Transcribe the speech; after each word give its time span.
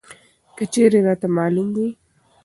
که 0.57 0.63
چېرې 0.73 0.99
راته 1.07 1.27
معلوم 1.37 1.67
وى! 1.75 1.89